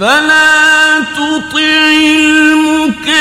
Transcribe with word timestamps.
فلا 0.00 1.00
تطع 1.00 1.92
المكذبين 2.22 3.12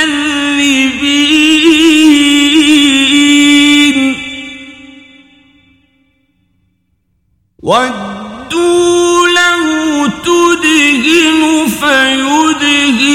ودوا 7.64 9.28
له 9.28 10.08
تدهن 10.08 11.68
فيدهنون 11.68 13.12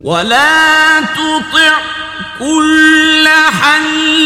ولا 0.00 1.00
تطع 1.00 1.78
كل 2.38 3.28
حلاف 3.62 4.25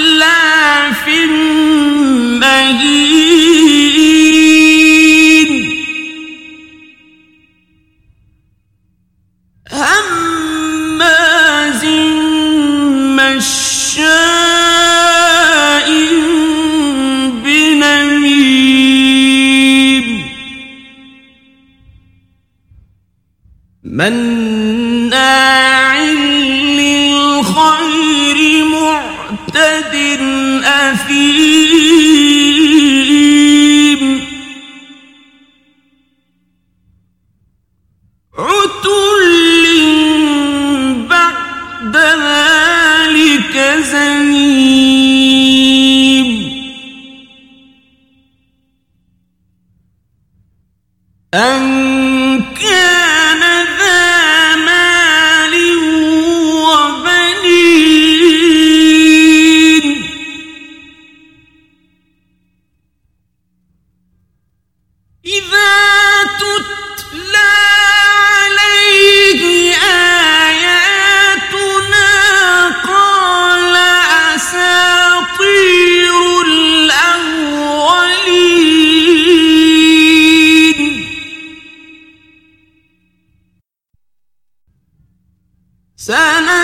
معتد 29.48 29.94
أثيم. 30.64 32.29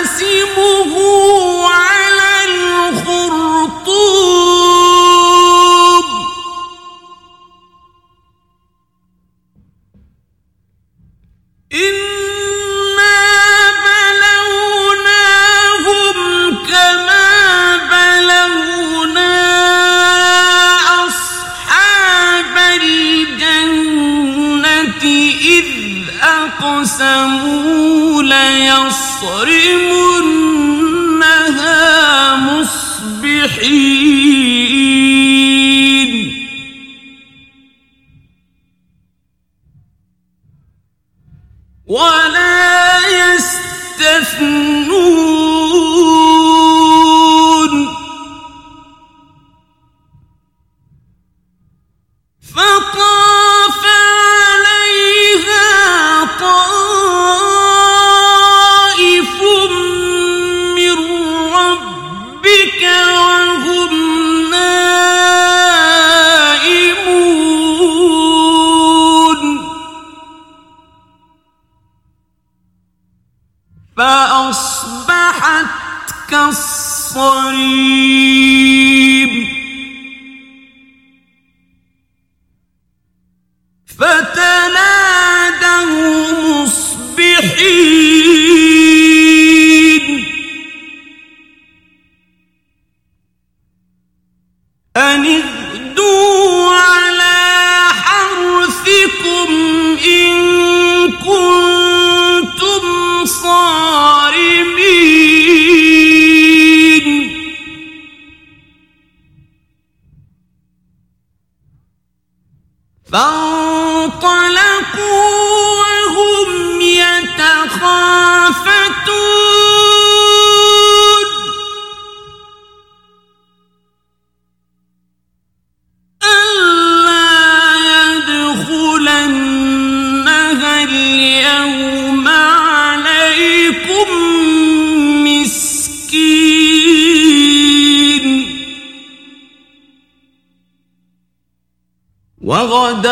سنسمه 0.05 0.93
على 1.69 2.33
الخرطوم. 2.49 3.17
إنا 11.73 13.19
بلوناهم 14.37 16.17
كما 16.69 17.29
أصحاب 21.07 22.55
الجنة 22.83 24.15
إذ 25.41 25.69
أقسموا 26.23 28.23
ليصرمنها 31.07 32.37
مصبحين 32.37 33.86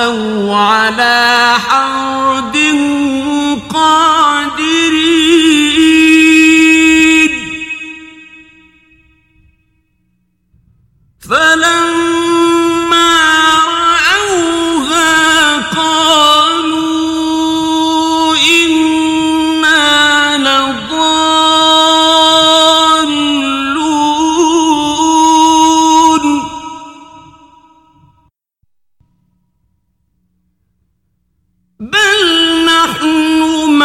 وغدوا 0.06 0.56
على 0.56 1.54
حرد 1.68 2.56
قادرين 3.74 4.13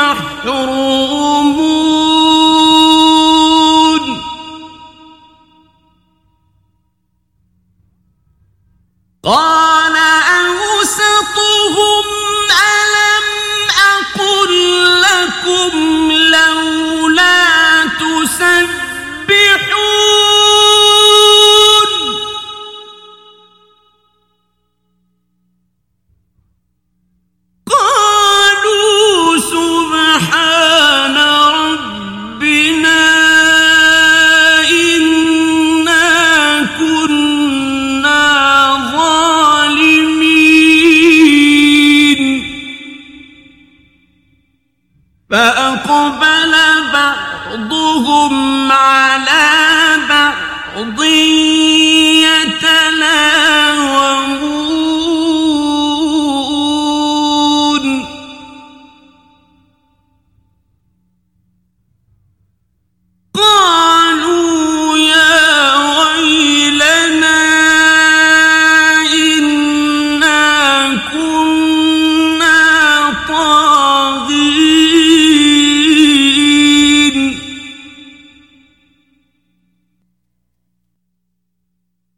محرومون 0.08 0.97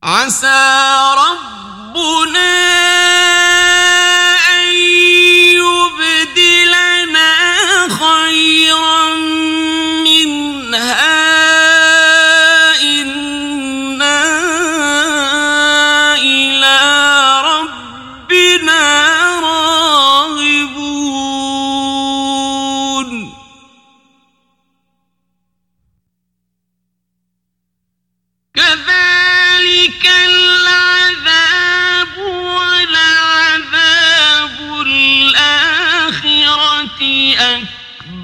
عسى 0.03 0.70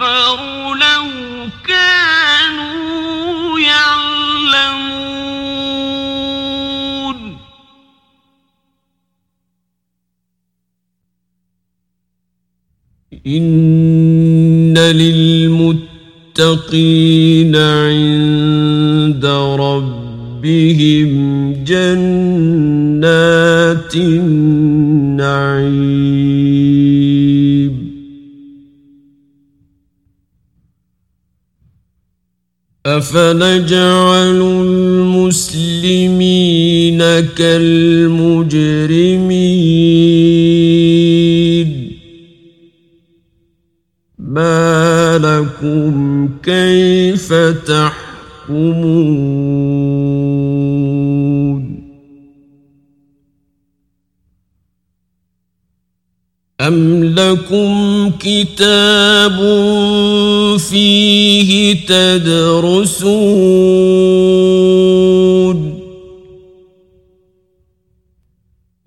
أكبر 0.07 0.73
لو 0.75 1.05
كانوا 1.67 3.59
يعلمون. 3.59 3.97
إن 13.27 14.77
للمتقين 14.77 15.95
عند 17.55 19.25
ربهم 19.59 21.13
جنات 21.63 22.87
أفنجعل 33.07 34.41
المسلمين 35.31 36.99
كالمجرمين. 37.37 38.37
ما 44.19 45.17
لكم 45.17 46.29
كيف 46.43 47.33
تحكمون؟ 47.67 47.97
أم 56.67 57.03
لكم 57.03 58.11
كتاب 58.19 59.37
فيه 60.57 61.75
تدرسون 61.87 63.37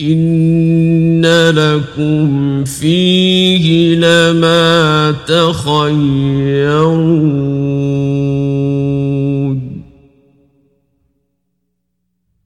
إن 0.01 1.27
لكم 1.51 2.65
فيه 2.65 3.95
لما 3.95 5.15
تخيرون 5.27 6.51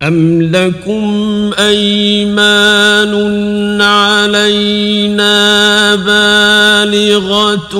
أم 0.02 0.42
لكم 0.42 1.50
أيمان 1.58 3.14
علينا 4.44 5.94
بالغة 6.04 7.74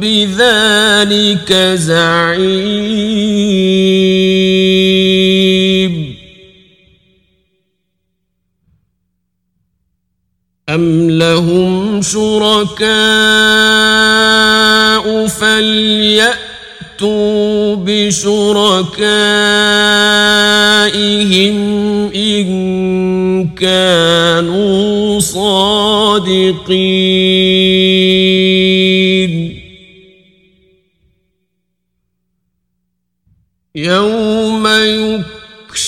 بذلك 0.00 0.49
زعيم. 1.76 2.70
أم 10.68 11.10
لهم 11.10 12.02
شركاء 12.02 12.86
فليأتوا 15.26 16.36
بشركائهم 17.76 19.10
إن 22.14 23.48
كانوا 23.48 25.20
صادقين. 25.20 26.70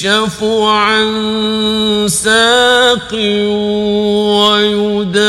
يكشف 0.04 0.42
عن 0.42 2.06
ساق 2.09 3.14
ويدعون 4.42 5.23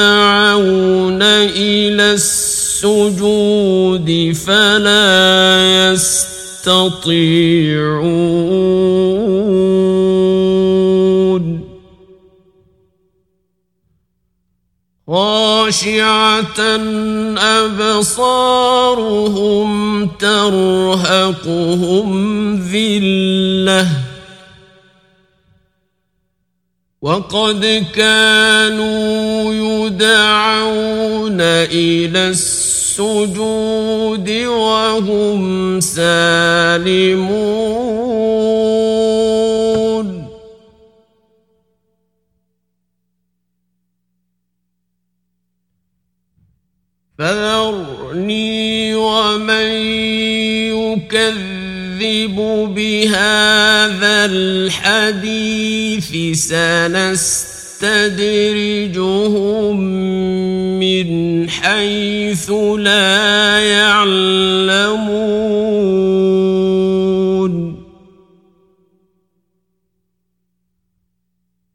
إلى 1.22 2.12
السجود 2.14 4.10
فلا 4.46 5.94
يستطيعون. 5.94 6.94
خاشعة 15.08 16.60
أبصارهم 17.38 18.90
ترهقهم 20.20 22.10
ذلة. 22.56 24.03
وقد 27.04 27.86
كانوا 27.96 29.54
يدعون 29.54 31.42
إلى 31.68 32.28
السجود 32.32 34.30
وهم 34.32 35.80
سالمون. 35.80 37.34
فذرني 47.20 48.96
ومن 48.96 49.68
يكذب 50.72 51.53
بهذا 52.76 54.26
الحديث 54.26 56.10
سنستدرجهم 56.38 57.84
من 60.80 61.50
حيث 61.50 62.52
لا 62.78 63.60
يعلمون 63.60 65.14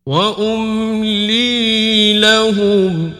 وأملي 0.06 1.48
لهم 2.20 3.12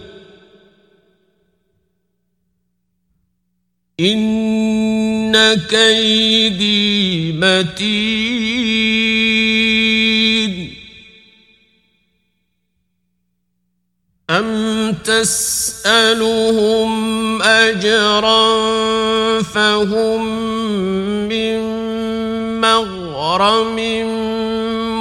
إن 4.01 4.38
كيدي 5.71 7.33
متين. 7.33 8.79
أم 14.31 14.93
تسألهم 15.05 16.93
أجرا 17.43 18.49
فهم 19.43 20.27
من 21.29 21.61
مغرم 22.61 23.77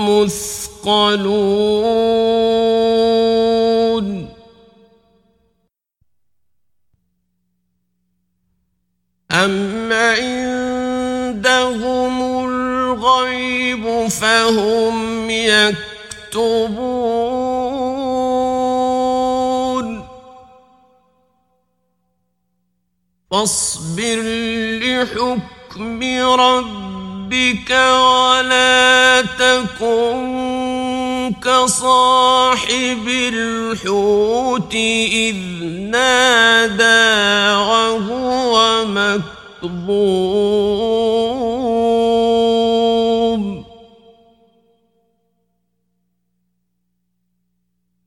مثقلون؟ 0.09 1.47
فهم 14.21 15.29
يكتبون. 15.29 17.17
فاصبر 23.31 24.19
لحكم 24.81 25.99
ربك 26.39 27.71
ولا 27.71 29.21
تكن 29.21 30.17
كصاحب 31.43 33.05
الحوت 33.07 34.73
إذ 34.73 35.35
نادى 35.91 37.13
وهو 37.69 38.85
مكظوم. 39.63 40.47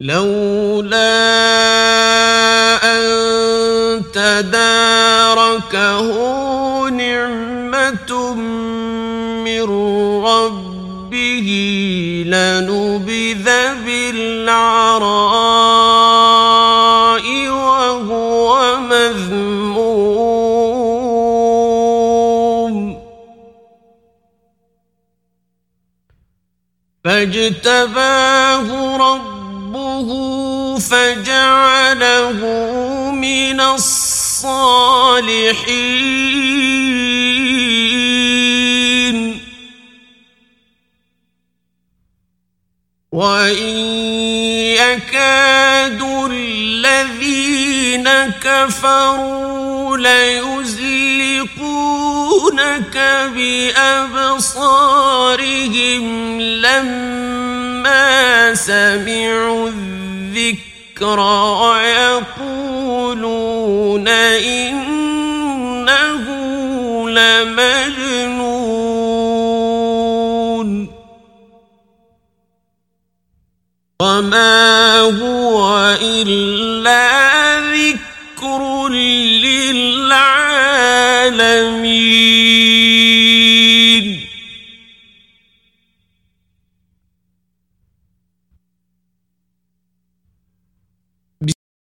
لولا 0.01 0.97
أن 2.85 3.03
تداركه 4.13 6.07
نعمة 6.89 8.35
من 9.45 9.63
ربه 10.25 11.49
لنبذ 12.27 13.47
بالعراء 13.85 15.27
وهو 17.49 18.77
مذموم. 18.81 19.51
فاجتباه 27.05 28.69
ربه 28.97 29.40
فجعله 30.79 32.41
من 33.11 33.61
الصالحين. 33.61 35.01
وإن 43.13 43.77
يكاد 44.79 46.03
الذين 46.31 48.09
كفروا 48.43 49.97
ليزلقونك 49.97 51.11
بأبصارهم 53.35 54.61
لما 56.41 57.10
سمعوا 58.61 59.69
الذكر 59.69 61.21
ويقولون 62.61 63.29
إنه 64.09 65.01
لمجنون 67.11 68.61
وما 74.01 75.01
هو 75.01 75.97
إلا 76.03 77.30